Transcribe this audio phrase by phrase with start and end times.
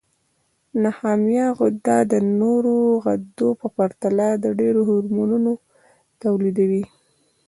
[0.83, 4.27] نخامیه غده د نورو غدو په پرتله
[4.61, 5.51] ډېر هورمونونه
[6.21, 6.83] تولیدوي.